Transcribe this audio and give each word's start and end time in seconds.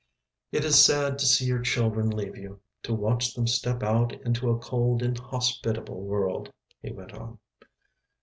"It 0.51 0.65
is 0.65 0.83
sad 0.83 1.19
to 1.19 1.27
see 1.27 1.45
your 1.45 1.61
children 1.61 2.09
leave 2.09 2.35
you. 2.35 2.59
To 2.85 2.93
watch 2.95 3.35
them 3.35 3.45
step 3.45 3.83
out 3.83 4.13
into 4.25 4.49
a 4.49 4.57
cold, 4.57 5.03
inhospitable 5.03 6.01
world," 6.01 6.51
he 6.81 6.91
went 6.91 7.13
on. 7.13 7.37